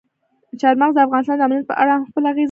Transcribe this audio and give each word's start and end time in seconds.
چار 0.61 0.75
مغز 0.81 0.93
د 0.95 0.99
افغانستان 1.07 1.37
د 1.37 1.41
امنیت 1.45 1.65
په 1.69 1.75
اړه 1.81 1.91
هم 1.95 2.03
خپل 2.09 2.23
اغېز 2.31 2.35
لري. 2.35 2.39